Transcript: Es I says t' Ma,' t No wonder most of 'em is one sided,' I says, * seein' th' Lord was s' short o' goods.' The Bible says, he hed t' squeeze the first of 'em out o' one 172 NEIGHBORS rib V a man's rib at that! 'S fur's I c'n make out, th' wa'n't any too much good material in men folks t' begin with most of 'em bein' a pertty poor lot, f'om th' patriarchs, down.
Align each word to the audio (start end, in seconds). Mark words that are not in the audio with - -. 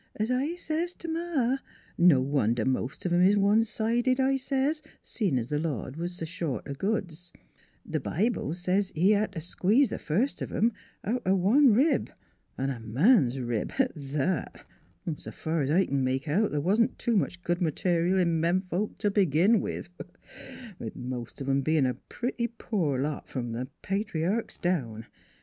Es 0.19 0.31
I 0.31 0.55
says 0.55 0.95
t' 0.95 1.07
Ma,' 1.07 1.57
t 1.57 1.61
No 1.99 2.19
wonder 2.21 2.65
most 2.65 3.05
of 3.05 3.13
'em 3.13 3.21
is 3.21 3.37
one 3.37 3.63
sided,' 3.63 4.19
I 4.19 4.35
says, 4.35 4.81
* 4.93 5.01
seein' 5.03 5.35
th' 5.37 5.51
Lord 5.51 5.95
was 5.95 6.19
s' 6.19 6.27
short 6.27 6.63
o' 6.67 6.73
goods.' 6.73 7.31
The 7.85 7.99
Bible 7.99 8.55
says, 8.55 8.91
he 8.95 9.11
hed 9.11 9.33
t' 9.33 9.39
squeeze 9.41 9.91
the 9.91 9.99
first 9.99 10.41
of 10.41 10.51
'em 10.51 10.71
out 11.03 11.21
o' 11.23 11.35
one 11.35 11.69
172 11.69 11.77
NEIGHBORS 11.77 12.03
rib 12.57 12.67
V 12.67 12.73
a 12.73 12.79
man's 12.91 13.39
rib 13.41 13.73
at 13.77 13.91
that! 13.93 14.67
'S 15.05 15.27
fur's 15.35 15.69
I 15.69 15.85
c'n 15.85 16.03
make 16.03 16.27
out, 16.27 16.49
th' 16.49 16.63
wa'n't 16.63 16.79
any 16.79 16.87
too 16.97 17.15
much 17.15 17.43
good 17.43 17.61
material 17.61 18.17
in 18.17 18.39
men 18.41 18.59
folks 18.61 18.95
t' 18.97 19.09
begin 19.09 19.59
with 19.61 19.89
most 20.95 21.41
of 21.41 21.47
'em 21.47 21.61
bein' 21.61 21.85
a 21.85 21.93
pertty 21.93 22.47
poor 22.47 22.99
lot, 22.99 23.27
f'om 23.27 23.53
th' 23.53 23.69
patriarchs, 23.83 24.57
down. 24.57 25.05